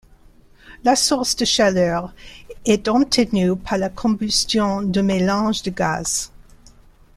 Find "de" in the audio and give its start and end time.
1.35-1.45, 5.61-5.69